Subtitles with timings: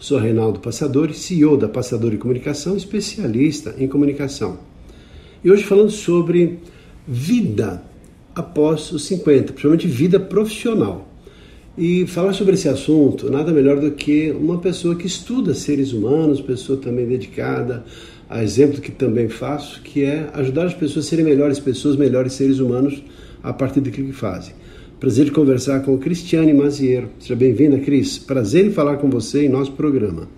[0.00, 4.60] Sou Reinaldo Passadori, CEO da Passadori Comunicação, especialista em comunicação.
[5.42, 6.60] E hoje falando sobre
[7.06, 7.82] vida
[8.32, 11.08] após os 50, principalmente vida profissional.
[11.76, 16.40] E falar sobre esse assunto, nada melhor do que uma pessoa que estuda seres humanos,
[16.40, 17.84] pessoa também dedicada,
[18.30, 22.34] a exemplo que também faço, que é ajudar as pessoas a serem melhores pessoas, melhores
[22.34, 23.02] seres humanos
[23.42, 24.54] a partir daquilo que fazem.
[25.00, 27.08] Prazer de conversar com Cristiane Maziero.
[27.20, 28.18] Seja bem-vinda, Cris.
[28.18, 30.28] Prazer em falar com você em nosso programa.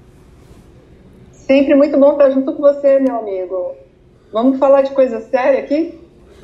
[1.32, 3.74] Sempre muito bom estar junto com você, meu amigo.
[4.30, 5.94] Vamos falar de coisa séria aqui?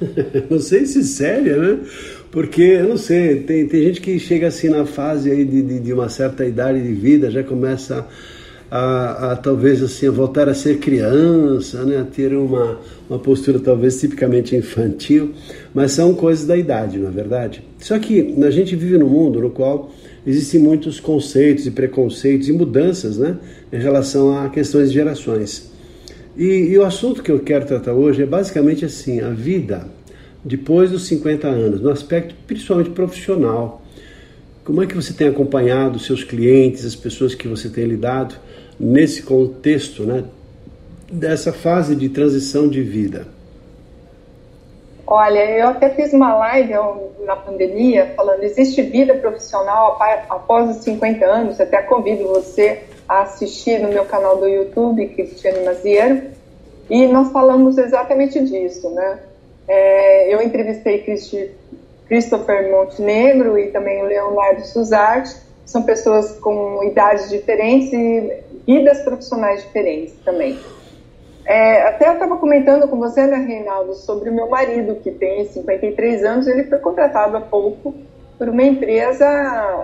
[0.49, 1.81] não sei se séria, né?
[2.31, 5.81] Porque, eu não sei, tem, tem gente que chega assim na fase aí de, de,
[5.81, 8.05] de uma certa idade de vida, já começa a,
[8.71, 14.01] a, talvez assim a voltar a ser criança, né, a ter uma, uma postura talvez
[14.01, 15.33] tipicamente infantil,
[15.73, 17.63] mas são coisas da idade, não é verdade?
[17.79, 19.93] Só que a gente vive num mundo no qual
[20.27, 23.37] existem muitos conceitos e preconceitos e mudanças né,
[23.73, 25.71] em relação a questões de gerações.
[26.37, 29.87] E, e o assunto que eu quero tratar hoje é basicamente assim: a vida
[30.45, 33.83] depois dos 50 anos, no aspecto principalmente profissional.
[34.65, 38.37] Como é que você tem acompanhado seus clientes, as pessoas que você tem lidado
[38.79, 40.25] nesse contexto, né,
[41.11, 43.27] dessa fase de transição de vida?
[45.07, 46.73] Olha, eu até fiz uma live
[47.25, 49.97] na pandemia falando existe vida profissional
[50.29, 51.61] após os 50 anos.
[51.61, 56.23] Até convido você a assistir no meu canal do YouTube, Cristiane Maziero,
[56.91, 59.21] e nós falamos exatamente disso, né?
[59.69, 61.51] É, eu entrevistei Christi,
[62.09, 69.63] Christopher Montenegro e também o Leonardo Suzarte, são pessoas com idades diferentes e vidas profissionais
[69.63, 70.59] diferentes também.
[71.45, 75.45] É, até eu estava comentando com você, né, Reinaldo, sobre o meu marido, que tem
[75.45, 77.95] 53 anos, ele foi contratado há pouco
[78.39, 79.27] por uma empresa,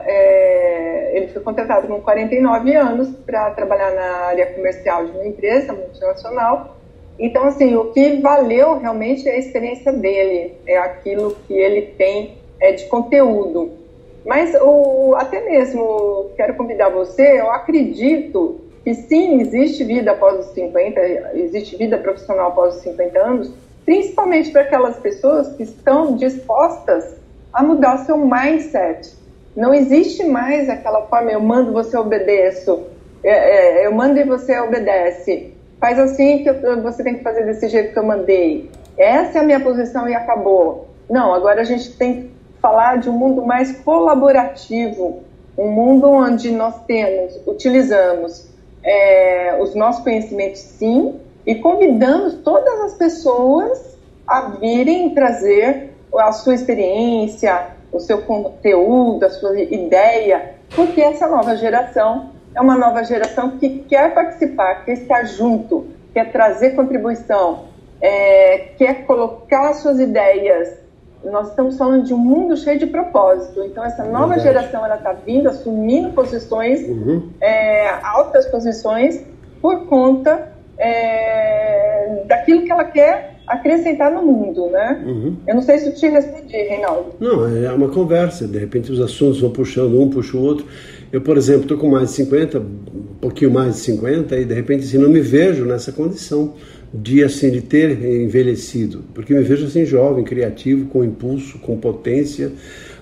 [0.04, 5.72] é, ele foi contratado com 49 anos para trabalhar na área comercial de uma empresa
[5.72, 6.76] multinacional.
[7.18, 12.38] Então, assim, o que valeu realmente é a experiência dele, é aquilo que ele tem
[12.60, 13.81] é, de conteúdo.
[14.24, 20.52] Mas o, até mesmo quero convidar você, eu acredito que sim, existe vida após os
[20.54, 21.00] 50,
[21.34, 23.52] existe vida profissional após os 50 anos,
[23.84, 27.16] principalmente para aquelas pessoas que estão dispostas
[27.52, 29.12] a mudar seu mindset.
[29.54, 32.86] Não existe mais aquela forma, eu mando, você obedeço,
[33.22, 35.52] é, é, eu mando e você obedece.
[35.78, 38.70] Faz assim que eu, você tem que fazer desse jeito que eu mandei.
[38.96, 40.88] Essa é a minha posição e acabou.
[41.10, 42.31] Não, agora a gente tem que
[42.62, 45.24] falar de um mundo mais colaborativo,
[45.58, 48.48] um mundo onde nós temos, utilizamos
[48.82, 56.54] é, os nossos conhecimentos sim, e convidamos todas as pessoas a virem trazer a sua
[56.54, 63.58] experiência, o seu conteúdo, a sua ideia, porque essa nova geração é uma nova geração
[63.58, 67.64] que quer participar, quer estar junto, quer trazer contribuição,
[68.00, 70.81] é, quer colocar suas ideias.
[71.24, 73.62] Nós estamos falando de um mundo cheio de propósito.
[73.64, 74.42] Então, essa nova Verdade.
[74.42, 77.30] geração ela está vindo, assumindo posições, uhum.
[77.40, 79.22] é, altas posições,
[79.60, 85.02] por conta é, daquilo que ela quer acrescentar no mundo, né?
[85.04, 85.36] Uhum.
[85.46, 87.14] Eu não sei se eu te respondi, Reinaldo.
[87.20, 90.66] Não, é uma conversa, de repente os assuntos vão puxando, um puxa o outro.
[91.12, 94.54] Eu, por exemplo, estou com mais de 50, um pouquinho mais de 50, e de
[94.54, 96.54] repente assim, não me vejo nessa condição
[96.92, 102.52] de, assim, de ter envelhecido, porque me vejo assim jovem, criativo, com impulso, com potência,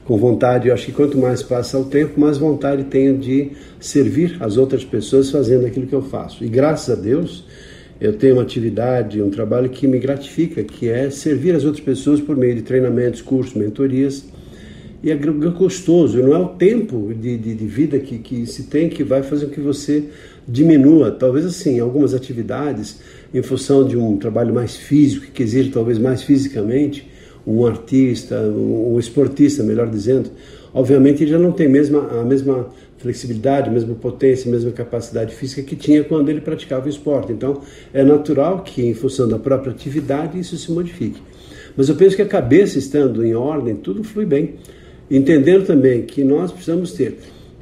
[0.04, 0.68] com vontade.
[0.68, 3.50] Eu acho que quanto mais passa o tempo, mais vontade tenho de
[3.80, 6.44] servir as outras pessoas fazendo aquilo que eu faço.
[6.44, 7.44] E graças a Deus,
[8.00, 12.20] eu tenho uma atividade, um trabalho que me gratifica, que é servir as outras pessoas
[12.20, 14.24] por meio de treinamentos, cursos, mentorias.
[15.02, 18.88] E é gostoso, não é o tempo de, de, de vida que, que se tem
[18.88, 20.04] que vai fazer com que você
[20.46, 21.10] diminua.
[21.10, 23.00] Talvez assim, algumas atividades,
[23.32, 27.08] em função de um trabalho mais físico, que exige talvez mais fisicamente,
[27.46, 30.30] um artista, um esportista, melhor dizendo,
[30.74, 32.68] obviamente ele já não tem mesma, a mesma
[32.98, 37.32] flexibilidade, mesma potência, mesma capacidade física que tinha quando ele praticava o esporte.
[37.32, 37.62] Então,
[37.94, 41.20] é natural que, em função da própria atividade, isso se modifique.
[41.76, 44.56] Mas eu penso que a cabeça estando em ordem, tudo flui bem.
[45.10, 47.18] Entendendo também que nós precisamos ter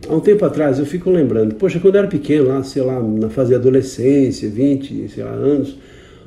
[0.07, 3.01] há um tempo atrás, eu fico lembrando, poxa, quando eu era pequeno, lá, sei lá,
[3.01, 5.77] na fase de adolescência, 20, sei lá, anos,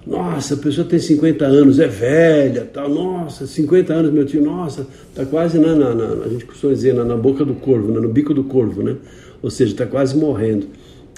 [0.05, 4.87] nossa, a pessoa tem 50 anos, é velha, tal, nossa, 50 anos, meu tio, nossa,
[5.13, 7.99] tá quase na, na, na a gente costuma dizer, na, na boca do corvo, né,
[7.99, 8.95] no bico do corvo, né?
[9.43, 10.67] Ou seja, está quase morrendo.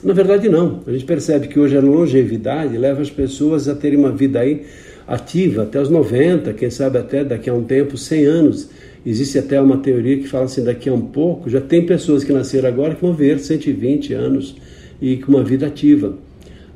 [0.03, 0.81] Na verdade, não.
[0.85, 4.65] A gente percebe que hoje a longevidade leva as pessoas a terem uma vida aí
[5.07, 8.69] ativa até os 90, quem sabe até daqui a um tempo, 100 anos.
[9.05, 12.31] Existe até uma teoria que fala assim, daqui a um pouco, já tem pessoas que
[12.31, 14.55] nasceram agora que vão ver 120 anos
[15.01, 16.17] e com uma vida ativa,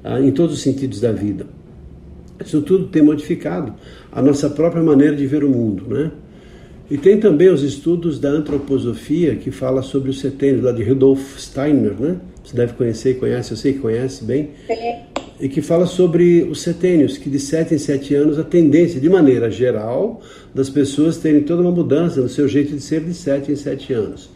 [0.03, 1.45] ah, em todos os sentidos da vida.
[2.45, 3.74] Isso tudo tem modificado
[4.12, 6.12] a nossa própria maneira de ver o mundo, né?
[6.89, 11.38] E tem também os estudos da antroposofia que fala sobre os setênios, lá de Rudolf
[11.38, 12.18] Steiner, né?
[12.44, 14.51] Você deve conhecer conhece, eu sei que conhece bem.
[15.39, 19.09] E que fala sobre os setênios, que de 7 em 7 anos a tendência, de
[19.09, 20.21] maneira geral,
[20.53, 23.94] das pessoas terem toda uma mudança no seu jeito de ser de 7 em 7
[23.94, 24.29] anos.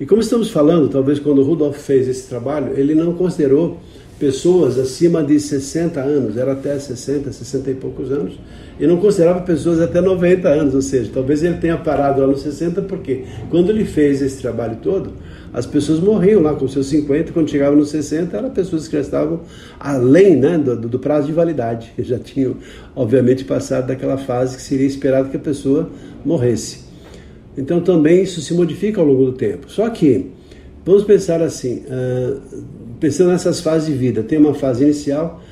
[0.00, 3.78] E como estamos falando, talvez quando Rudolf fez esse trabalho, ele não considerou
[4.18, 8.34] pessoas acima de 60 anos, era até 60, 60 e poucos anos,
[8.78, 12.42] e não considerava pessoas até 90 anos, ou seja, talvez ele tenha parado lá nos
[12.42, 15.12] 60, porque quando ele fez esse trabalho todo,
[15.52, 19.00] as pessoas morriam lá com seus 50, quando chegavam nos 60, eram pessoas que já
[19.00, 19.40] estavam
[19.80, 22.56] além né, do, do prazo de validade, já tinham,
[22.94, 25.90] obviamente, passado daquela fase que seria esperado que a pessoa
[26.24, 26.86] morresse.
[27.56, 29.70] Então também isso se modifica ao longo do tempo.
[29.70, 30.30] Só que,
[30.84, 32.40] vamos pensar assim, uh,
[33.00, 35.42] pensando nessas fases de vida, tem uma fase inicial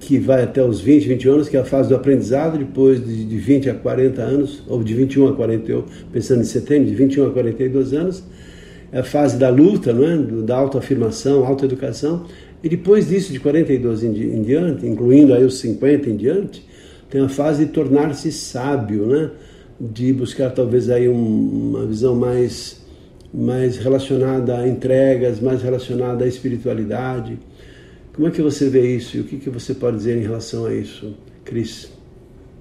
[0.00, 3.24] que vai até os 20, 21 anos, que é a fase do aprendizado, depois de,
[3.24, 7.26] de 20 a 40 anos, ou de 21 a 41, pensando em setembro, de 21
[7.26, 8.22] a 42 anos,
[8.92, 10.16] a fase da luta, não é?
[10.42, 12.26] da autoafirmação, autoeducação,
[12.62, 16.66] e depois disso, de 42 em, em diante, incluindo aí os 50 em diante,
[17.08, 19.30] tem a fase de tornar-se sábio, né?
[19.80, 22.78] de buscar talvez aí um, uma visão mais
[23.32, 27.38] mais relacionada a entregas, mais relacionada à espiritualidade.
[28.14, 30.64] Como é que você vê isso e o que, que você pode dizer em relação
[30.64, 31.14] a isso,
[31.44, 31.90] Cris?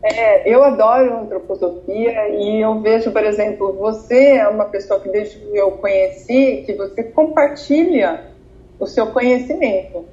[0.10, 5.38] É, eu adoro antroposofia e eu vejo, por exemplo, você é uma pessoa que desde
[5.38, 8.22] que eu conheci, que você compartilha
[8.80, 10.06] o seu conhecimento.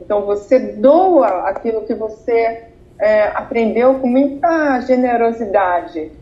[0.00, 2.64] Então você doa aquilo que você
[2.98, 6.12] é, aprendeu com muita generosidade.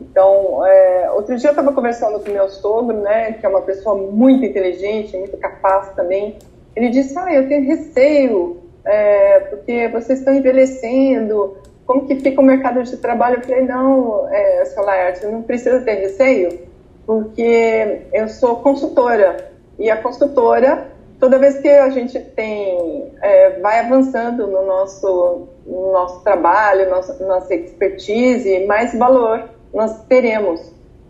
[0.00, 3.96] Então, é, outro dia eu estava conversando com meu sogro, né, que é uma pessoa
[3.96, 6.36] muito inteligente, muito capaz também.
[6.76, 11.56] Ele disse: Ah, eu tenho receio, é, porque vocês estão envelhecendo,
[11.88, 13.36] como que fica o mercado de trabalho?
[13.36, 16.60] Eu falei: Não, é, seu Laerte, não precisa ter receio,
[17.06, 19.52] porque eu sou consultora.
[19.78, 20.88] E a consultora,
[21.18, 27.24] toda vez que a gente tem, é, vai avançando no nosso, no nosso trabalho, nossa,
[27.24, 30.60] nossa expertise, mais valor nós teremos,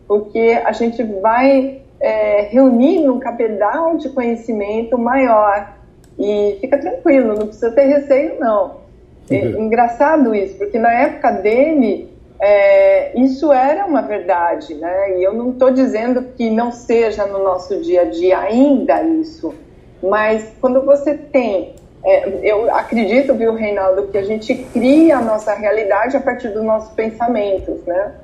[0.06, 5.76] porque a gente vai é, num cabedal de conhecimento maior.
[6.16, 8.87] E fica tranquilo, não precisa ter receio, não.
[9.30, 9.64] É uhum.
[9.64, 12.08] engraçado isso, porque na época dele,
[12.40, 15.18] é, isso era uma verdade, né?
[15.18, 19.54] E eu não estou dizendo que não seja no nosso dia a dia ainda isso,
[20.02, 25.52] mas quando você tem, é, eu acredito, viu, Reinaldo, que a gente cria a nossa
[25.54, 28.14] realidade a partir dos nossos pensamentos, né?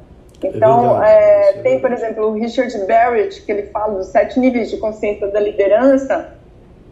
[0.42, 4.70] Então, é, é tem, por exemplo, o Richard Barrett, que ele fala dos sete níveis
[4.70, 6.34] de consciência da liderança,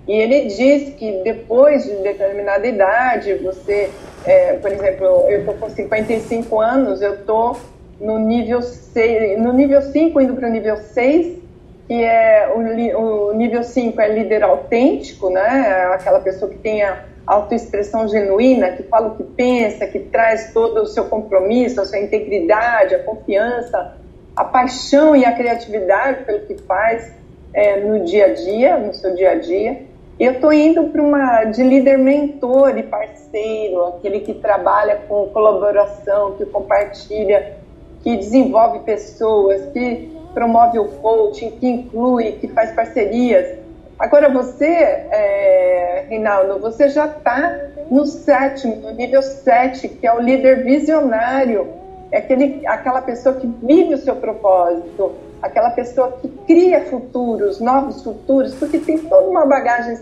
[0.07, 3.91] e ele diz que depois de determinada idade, você,
[4.25, 7.57] é, por exemplo, eu estou com 55 anos, eu estou
[8.01, 11.41] no nível 6, no nível 5 indo para o nível 6,
[11.87, 15.91] que é o, o nível 5 é líder autêntico, né?
[15.95, 20.87] Aquela pessoa que tenha autoexpressão genuína, que fala o que pensa, que traz todo o
[20.87, 23.95] seu compromisso, a sua integridade, a confiança,
[24.35, 27.13] a paixão e a criatividade pelo que faz
[27.55, 29.92] é, no dia a dia, no seu dia a dia.
[30.23, 36.37] Eu estou indo para uma de líder mentor e parceiro, aquele que trabalha com colaboração,
[36.37, 37.57] que compartilha,
[38.05, 43.59] que desenvolve pessoas, que promove o coaching, que inclui, que faz parcerias.
[43.99, 47.59] Agora você, é, Reinaldo, você já está
[47.91, 51.67] no sétimo, no nível 7, que é o líder visionário.
[52.13, 58.03] É aquele, aquela pessoa que vive o seu propósito, aquela pessoa que cria futuros, novos
[58.03, 59.99] futuros, porque tem toda uma bagagem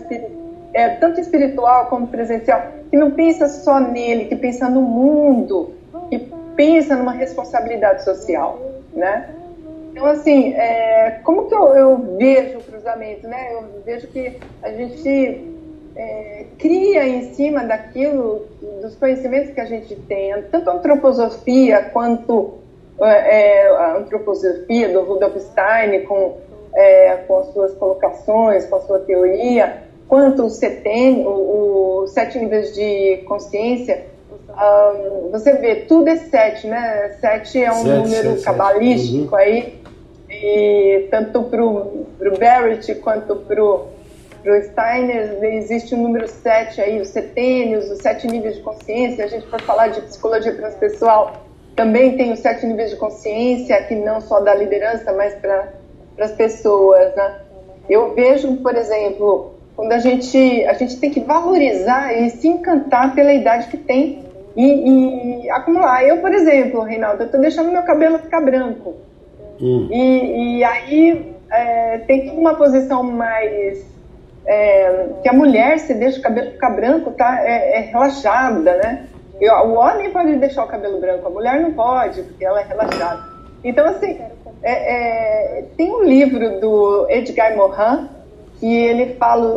[0.73, 5.71] é, tanto espiritual como presencial, que não pensa só nele, que pensa no mundo,
[6.09, 6.19] que
[6.55, 8.59] pensa numa responsabilidade social,
[8.93, 9.33] né?
[9.91, 13.53] Então, assim, é, como que eu, eu, vejo o cruzamento, né?
[13.53, 15.41] Eu vejo que a gente
[15.95, 18.45] é, cria em cima daquilo,
[18.81, 22.60] dos conhecimentos que a gente tem, tanto a antroposofia quanto
[23.03, 26.37] é, a antroposofia do Rudolf Stein, com
[26.73, 32.39] é, com as suas colocações, com a sua teoria, quanto o, CTN, o, o sete
[32.39, 34.05] níveis de consciência,
[34.49, 37.17] um, você vê, tudo é sete, né?
[37.21, 39.35] Sete é um sete, número sete, cabalístico uhum.
[39.35, 39.81] aí,
[40.29, 42.05] e tanto para o
[42.39, 43.87] Barrett quanto para o
[44.63, 49.23] Steiner, existe o número sete aí, os setênios, os sete níveis de consciência.
[49.23, 51.33] A gente pode falar de psicologia transpessoal,
[51.81, 55.67] também tem os sete níveis de consciência, que não só da liderança, mas para
[56.19, 57.39] as pessoas, né?
[57.89, 63.15] Eu vejo, por exemplo, quando a gente, a gente tem que valorizar e se encantar
[63.15, 64.23] pela idade que tem
[64.55, 66.03] e, e acumular.
[66.03, 68.93] Eu, por exemplo, Reinaldo, eu estou deixando meu cabelo ficar branco.
[69.59, 69.87] Hum.
[69.91, 73.83] E, e, aí é, tem uma posição mais.
[74.45, 79.07] É, que a mulher, se deixa o cabelo ficar branco, tá, é, é relaxada, né?
[79.41, 82.63] E, o homem pode deixar o cabelo branco, a mulher não pode, porque ela é
[82.63, 83.23] relaxada.
[83.63, 84.19] Então, assim,
[84.61, 88.07] é, é, tem um livro do Edgar Morin
[88.59, 89.47] que ele fala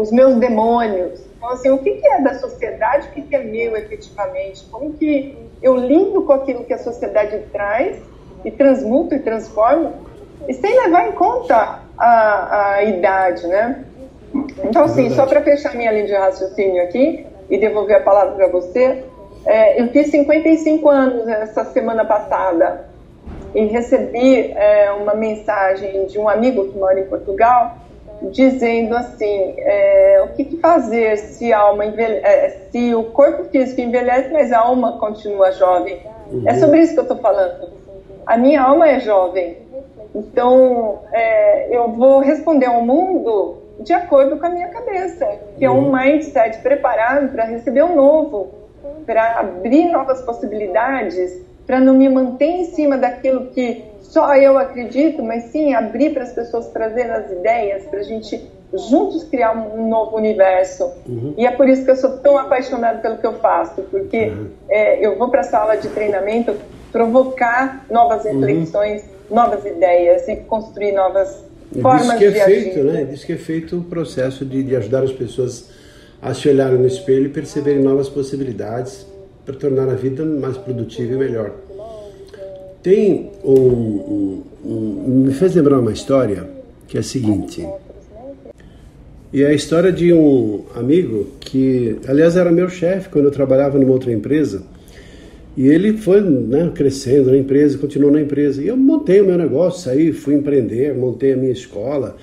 [0.00, 1.20] os meus demônios.
[1.36, 4.64] Então, assim, o que, é da sociedade, o que, é meu efetivamente?
[4.70, 8.00] Como que eu lido com aquilo que a sociedade traz
[8.44, 9.92] e transmuto e transformo,
[10.48, 13.84] e sem levar em conta a, a idade, né?
[14.64, 18.48] Então, assim, só para fechar minha linha de raciocínio aqui e devolver a palavra para
[18.48, 19.04] você,
[19.46, 22.86] é, eu fiz 55 anos essa semana passada
[23.54, 27.76] e recebi é, uma mensagem de um amigo que mora em Portugal
[28.30, 33.44] dizendo assim, é, o que, que, fazer se a alma envelhece, é, se o corpo
[33.44, 36.00] físico envelhece, mas a alma continua jovem.
[36.30, 36.42] Uhum.
[36.46, 37.70] É sobre isso que eu estou falando.
[38.26, 39.58] A minha alma é jovem,
[40.14, 45.26] então é, eu vou responder ao mundo de acordo com a minha cabeça,
[45.56, 45.92] que é um uhum.
[45.92, 48.57] mindset preparado para receber o novo,
[49.06, 55.22] para abrir novas possibilidades, para não me manter em cima daquilo que só eu acredito,
[55.22, 58.42] mas sim abrir para as pessoas trazendo as ideias, para a gente
[58.72, 60.90] juntos criar um novo universo.
[61.06, 61.34] Uhum.
[61.36, 64.48] E é por isso que eu sou tão apaixonada pelo que eu faço, porque uhum.
[64.68, 66.54] é, eu vou para a sala de treinamento
[66.92, 68.40] provocar novas uhum.
[68.40, 69.36] reflexões, uhum.
[69.36, 71.44] novas ideias e construir novas
[71.80, 72.84] formas que é de feito, agir.
[72.84, 73.04] Né?
[73.04, 75.70] Diz que é feito o processo de, de ajudar as pessoas
[76.20, 79.06] a se olharem no espelho e perceberem novas possibilidades
[79.44, 81.52] para tornar a vida mais produtiva e melhor.
[82.82, 86.48] Tem um, um, um, Me fez lembrar uma história
[86.86, 87.66] que é a seguinte.
[89.32, 93.78] E é a história de um amigo que, aliás, era meu chefe quando eu trabalhava
[93.78, 94.62] numa outra empresa.
[95.54, 98.62] E ele foi né, crescendo na empresa, continuou na empresa.
[98.62, 102.16] E eu montei o meu negócio, saí, fui empreender, montei a minha escola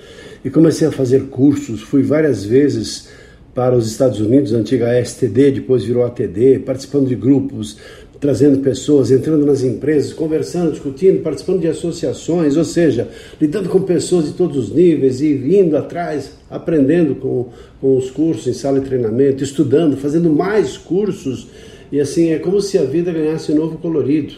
[0.44, 1.82] e comecei a fazer cursos.
[1.82, 3.08] Fui várias vezes
[3.56, 7.78] para os Estados Unidos, antiga STD, depois virou ATD, participando de grupos,
[8.20, 13.08] trazendo pessoas, entrando nas empresas, conversando, discutindo, participando de associações, ou seja,
[13.40, 17.48] lidando com pessoas de todos os níveis e indo atrás, aprendendo com,
[17.80, 21.48] com os cursos em sala de treinamento, estudando, fazendo mais cursos,
[21.90, 24.34] e assim é como se a vida ganhasse um novo colorido.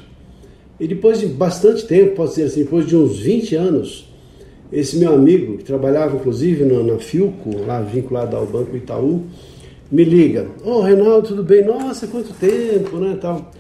[0.79, 4.08] E depois de bastante tempo, posso dizer assim, depois de uns 20 anos,
[4.73, 9.25] esse meu amigo, que trabalhava inclusive na, na Filco, lá vinculado ao Banco Itaú,
[9.91, 11.65] me liga, ô oh, Reinaldo, tudo bem?
[11.65, 13.51] Nossa, quanto tempo, né, tal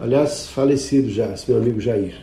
[0.00, 2.14] aliás, falecido já, esse meu amigo Jair.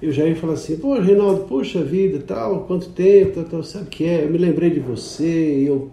[0.00, 3.86] E o Jair fala assim, pô, Reinaldo, poxa vida, tal, quanto tempo, tal, tal, sabe
[3.86, 4.24] o que é?
[4.24, 5.90] Eu me lembrei de você, eu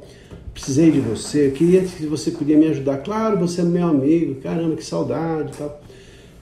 [0.54, 2.98] precisei de você, eu queria que você podia me ajudar.
[2.98, 5.82] Claro, você é meu amigo, caramba, que saudade tal.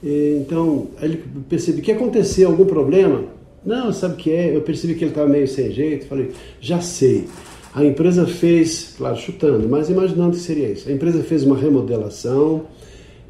[0.02, 3.24] E, então, aí ele percebi que aconteceu algum problema.
[3.64, 4.54] Não, sabe o que é?
[4.54, 7.26] Eu percebi que ele estava meio sem jeito, falei, já sei.
[7.74, 10.88] A empresa fez, claro, chutando, mas imaginando que seria isso.
[10.88, 12.66] A empresa fez uma remodelação,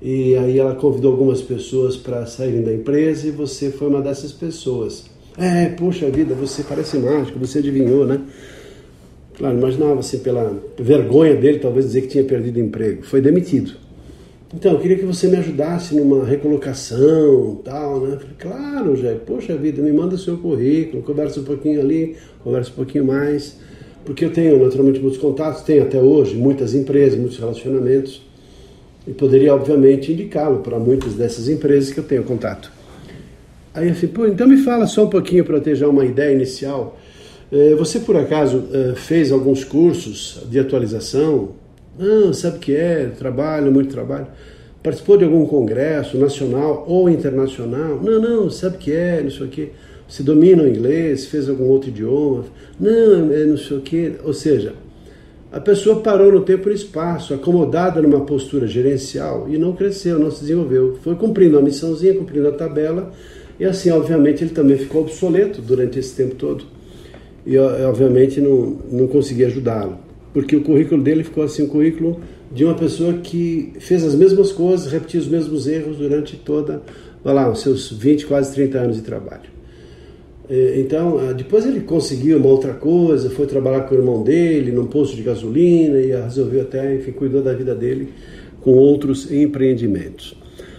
[0.04, 4.32] e aí ela convidou algumas pessoas para saírem da empresa e você foi uma dessas
[4.32, 5.04] pessoas.
[5.38, 8.20] É, poxa vida, você parece mágico, você adivinhou, né?
[9.38, 13.04] Claro, imaginava assim, pela vergonha dele, talvez dizer que tinha perdido o emprego.
[13.04, 13.74] Foi demitido.
[14.54, 18.18] Então, eu queria que você me ajudasse numa recolocação, tal, né?
[18.18, 22.70] Falei, claro, Jair, poxa vida, me manda o seu currículo, conversa um pouquinho ali, conversa
[22.70, 23.56] um pouquinho mais.
[24.04, 28.22] Porque eu tenho, naturalmente, muitos contatos, tenho até hoje muitas empresas, muitos relacionamentos
[29.06, 32.70] e poderia, obviamente, indicá-lo para muitas dessas empresas que eu tenho contato.
[33.74, 36.34] Aí eu falei, pô, então me fala só um pouquinho para ter já uma ideia
[36.34, 36.98] inicial.
[37.50, 41.61] É, você, por acaso, é, fez alguns cursos de atualização?
[41.98, 43.06] Não, sabe o que é?
[43.18, 44.26] Trabalho, muito trabalho.
[44.82, 48.00] Participou de algum congresso nacional ou internacional?
[48.02, 49.22] Não, não, sabe o que é?
[49.22, 49.68] Não sei o quê.
[50.08, 51.26] Você domina o inglês?
[51.26, 52.44] Fez algum outro idioma?
[52.80, 54.12] Não, é não sei o quê.
[54.24, 54.74] Ou seja,
[55.52, 60.30] a pessoa parou no tempo e espaço, acomodada numa postura gerencial e não cresceu, não
[60.30, 60.98] se desenvolveu.
[61.02, 63.12] Foi cumprindo a missãozinha, cumprindo a tabela,
[63.60, 66.64] e assim, obviamente, ele também ficou obsoleto durante esse tempo todo.
[67.44, 69.98] e obviamente não, não consegui ajudá-lo,
[70.32, 72.20] porque o currículo dele ficou assim, um currículo
[72.50, 76.82] de uma pessoa que fez as mesmas coisas, repetiu os mesmos erros durante toda,
[77.24, 79.52] vai lá, os seus 20, quase 30 anos de trabalho.
[80.50, 84.72] É, então, ah, depois ele conseguiu uma outra coisa, foi trabalhar com o irmão dele
[84.72, 88.08] num posto de gasolina e resolveu até, enfim, cuidou da vida dele
[88.60, 90.36] com outros empreendimentos.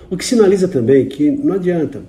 [0.10, 2.02] O que sinaliza também que não adianta.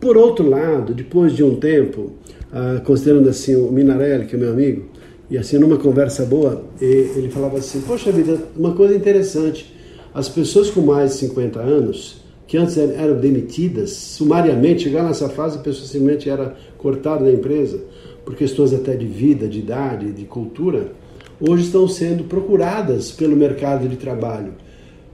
[0.00, 2.12] Por outro lado, depois de um tempo,
[2.52, 4.86] ah, considerando assim o Minarelli, que é meu amigo,
[5.30, 9.74] e assim numa conversa boa, ele falava assim: Poxa vida, uma coisa interessante,
[10.12, 15.56] as pessoas com mais de 50 anos, que antes eram demitidas, sumariamente, chegaram nessa fase,
[15.56, 17.82] a pessoa simplesmente era cortada da empresa,
[18.24, 20.92] por questões até de vida, de idade, de cultura,
[21.40, 24.52] hoje estão sendo procuradas pelo mercado de trabalho,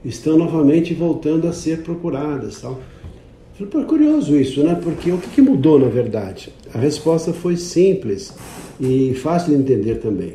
[0.03, 2.61] estão novamente voltando a ser procuradas.
[2.61, 2.79] Tal.
[3.57, 4.79] Super curioso isso, né?
[4.81, 6.51] Porque o que mudou na verdade?
[6.73, 8.33] A resposta foi simples
[8.81, 10.33] e fácil de entender também.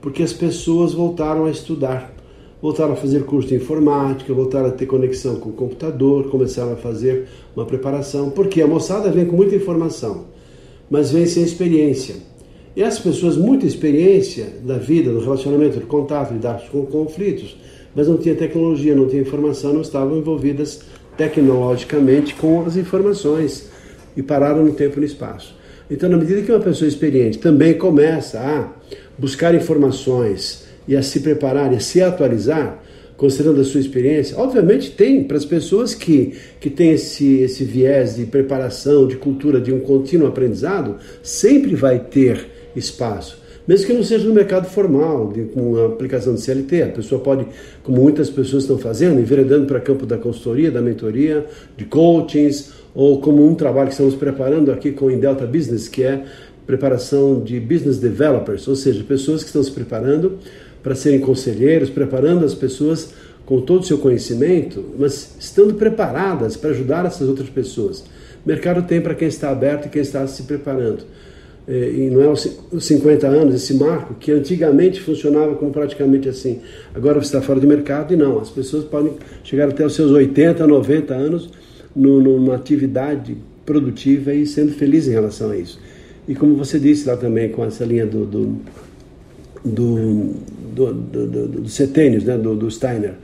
[0.00, 2.14] Porque as pessoas voltaram a estudar,
[2.62, 6.76] voltaram a fazer curso de informática, voltaram a ter conexão com o computador, começaram a
[6.76, 8.30] fazer uma preparação.
[8.30, 10.26] Porque a moçada vem com muita informação,
[10.88, 12.14] mas vem sem experiência.
[12.76, 17.56] E as pessoas, muita experiência da vida, do relacionamento, do contato, lidar com conflitos,
[17.94, 20.82] mas não tinha tecnologia, não tinha informação, não estavam envolvidas
[21.16, 23.68] tecnologicamente com as informações
[24.16, 25.59] e pararam no tempo e no espaço.
[25.90, 28.72] Então, na medida que uma pessoa experiente também começa a
[29.18, 32.82] buscar informações e a se preparar e a se atualizar,
[33.16, 38.16] considerando a sua experiência, obviamente tem para as pessoas que, que têm esse, esse viés
[38.16, 43.39] de preparação, de cultura, de um contínuo aprendizado, sempre vai ter espaço
[43.70, 46.82] mesmo que não seja no mercado formal, de, com a aplicação de CLT.
[46.82, 47.46] A pessoa pode,
[47.84, 51.46] como muitas pessoas estão fazendo, enveredando para campo da consultoria, da mentoria,
[51.76, 56.02] de coachings, ou como um trabalho que estamos preparando aqui com o Indelta Business, que
[56.02, 56.24] é
[56.66, 60.36] preparação de business developers, ou seja, pessoas que estão se preparando
[60.82, 63.12] para serem conselheiros, preparando as pessoas
[63.46, 68.00] com todo o seu conhecimento, mas estando preparadas para ajudar essas outras pessoas.
[68.44, 71.04] O mercado tem para quem está aberto e quem está se preparando.
[71.70, 76.58] É, e não é os 50 anos, esse marco, que antigamente funcionava como praticamente assim.
[76.92, 79.12] Agora você está fora de mercado e não, as pessoas podem
[79.44, 81.48] chegar até os seus 80, 90 anos
[81.94, 85.78] numa atividade produtiva e sendo feliz em relação a isso.
[86.26, 88.56] E como você disse lá também com essa linha do, do,
[89.64, 90.34] do,
[90.74, 93.14] do, do, do, do Setênios, né, do, do Steiner,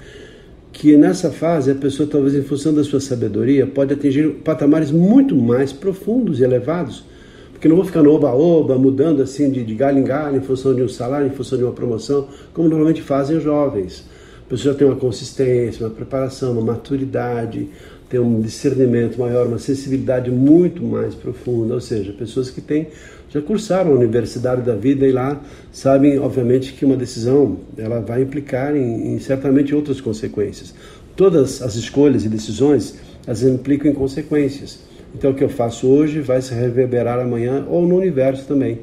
[0.72, 5.34] que nessa fase a pessoa, talvez em função da sua sabedoria, pode atingir patamares muito
[5.34, 7.15] mais profundos e elevados
[7.56, 10.74] porque não vou ficar no oba-oba, mudando assim de, de galho em galho, em função
[10.74, 14.04] de um salário, em função de uma promoção, como normalmente fazem os jovens.
[14.44, 17.70] A pessoa já tem uma consistência, uma preparação, uma maturidade,
[18.10, 22.88] tem um discernimento maior, uma sensibilidade muito mais profunda, ou seja, pessoas que têm
[23.30, 25.40] já cursaram a universidade da vida e lá
[25.72, 30.74] sabem, obviamente, que uma decisão ela vai implicar em, em certamente outras consequências.
[31.16, 34.85] Todas as escolhas e decisões elas implicam em consequências.
[35.16, 38.80] Então o que eu faço hoje vai se reverberar amanhã ou no universo também.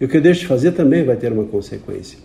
[0.00, 2.18] E o que eu deixo de fazer também vai ter uma consequência.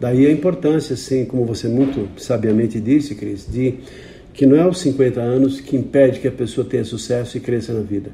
[0.00, 3.74] Daí a importância, assim, como você muito sabiamente disse, Cris, de
[4.32, 7.72] que não é os 50 anos que impede que a pessoa tenha sucesso e cresça
[7.72, 8.10] na vida,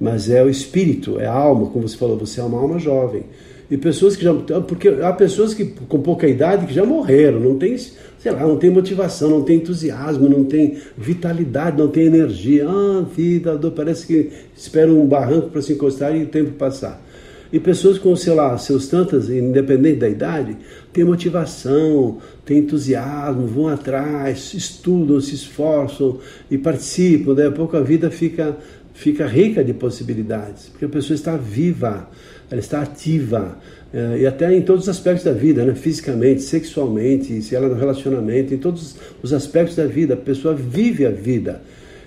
[0.00, 3.24] mas é o espírito, é a alma, como você falou, você é uma alma jovem.
[3.72, 4.34] E pessoas que já.
[4.34, 8.58] Porque há pessoas que com pouca idade que já morreram, não tem, sei lá, não
[8.58, 12.68] tem motivação, não tem entusiasmo, não tem vitalidade, não tem energia.
[12.68, 17.02] Ah, vida, parece que espera um barranco para se encostar e o tempo passar.
[17.50, 20.54] E pessoas com, sei lá, seus tantas, independente da idade,
[20.92, 26.18] têm motivação, têm entusiasmo, vão atrás, estudam, se esforçam
[26.50, 27.34] e participam.
[27.34, 28.54] Daí a pouco a vida fica,
[28.94, 32.08] fica rica de possibilidades, porque a pessoa está viva
[32.52, 33.56] ela está ativa,
[33.94, 35.74] eh, e até em todos os aspectos da vida, né?
[35.74, 41.06] fisicamente, sexualmente, se ela no relacionamento, em todos os aspectos da vida, a pessoa vive
[41.06, 41.62] a vida.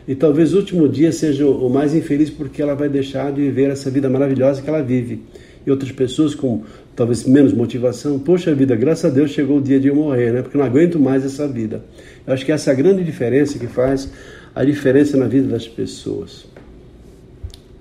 [0.08, 3.72] E talvez o último dia seja o mais infeliz porque ela vai deixar de viver
[3.72, 5.24] essa vida maravilhosa que ela vive.
[5.66, 6.62] E outras pessoas com
[6.96, 10.44] talvez menos motivação, poxa vida, graças a Deus chegou o dia de eu morrer, né?
[10.44, 11.84] Porque eu não aguento mais essa vida.
[12.28, 14.08] Eu acho que essa é a grande diferença que faz
[14.54, 16.46] a diferença na vida das pessoas.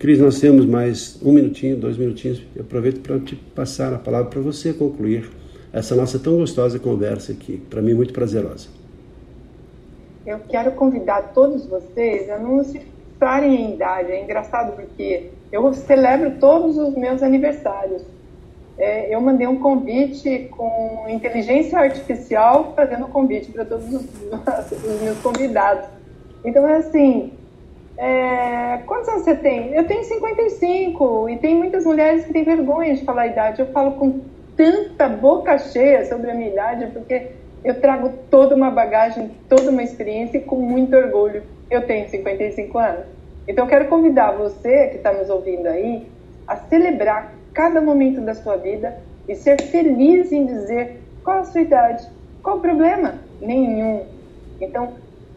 [0.04, 2.42] Cris, nós temos mais um minutinho, dois minutinhos.
[2.54, 5.30] Eu aproveito para te passar a palavra para você concluir
[5.72, 7.56] essa nossa tão gostosa conversa aqui.
[7.70, 8.68] Para mim, muito prazerosa.
[10.26, 14.12] Eu quero convidar todos vocês a não se fixarem em idade.
[14.12, 18.02] É engraçado porque eu celebro todos os meus aniversários.
[18.76, 24.02] É, eu mandei um convite com inteligência artificial fazendo convite para todos os,
[24.84, 25.86] os meus convidados.
[26.44, 27.32] Então é assim,
[27.96, 29.72] é, quantos anos você tem?
[29.74, 33.60] Eu tenho 55 e tem muitas mulheres que têm vergonha de falar a idade.
[33.60, 34.20] Eu falo com
[34.56, 37.30] tanta boca cheia sobre a minha idade porque
[37.64, 42.78] eu trago toda uma bagagem, toda uma experiência e com muito orgulho eu tenho 55
[42.78, 43.06] anos.
[43.46, 46.06] Então eu quero convidar você que está nos ouvindo aí
[46.46, 51.60] a celebrar cada momento da sua vida e ser feliz em dizer qual a sua
[51.60, 52.06] idade,
[52.42, 53.14] qual o problema?
[53.40, 54.04] Nenhum.
[54.60, 54.94] Então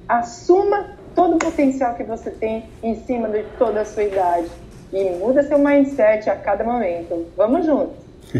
[0.07, 4.47] assuma todo o potencial que você tem em cima de toda a sua idade.
[4.93, 7.25] E muda seu mindset a cada momento.
[7.35, 7.97] Vamos juntos.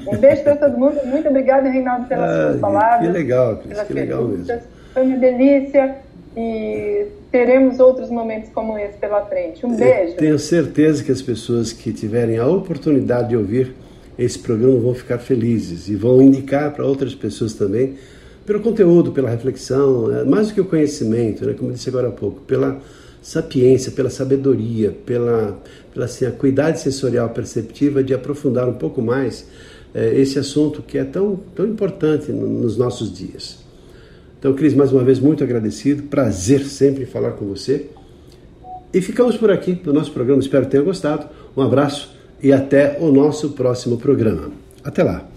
[0.07, 0.99] Um beijo para todo mundo.
[1.05, 3.07] Muito obrigada, Reinaldo, pelas ah, suas palavras.
[3.07, 4.61] Que legal, Cris, que legal mesmo.
[4.93, 5.95] Foi uma delícia
[6.35, 9.65] e teremos outros momentos como esse pela frente.
[9.65, 10.13] Um beijo.
[10.13, 13.73] Eu tenho certeza que as pessoas que tiverem a oportunidade de ouvir
[14.19, 17.95] esse programa vão ficar felizes e vão indicar para outras pessoas também
[18.47, 20.23] pelo conteúdo, pela reflexão, né?
[20.23, 21.53] mais do que o conhecimento, né?
[21.53, 22.79] como eu disse agora há pouco, pela
[23.21, 25.61] sapiência, pela sabedoria, pela,
[25.93, 29.45] pela assim, acuidade sensorial perceptiva de aprofundar um pouco mais
[29.93, 33.59] é, esse assunto que é tão, tão importante nos nossos dias.
[34.39, 37.87] Então, Cris, mais uma vez, muito agradecido, prazer sempre falar com você.
[38.93, 41.27] E ficamos por aqui no nosso programa, espero que tenha gostado.
[41.55, 44.51] Um abraço e até o nosso próximo programa.
[44.85, 45.36] Até lá!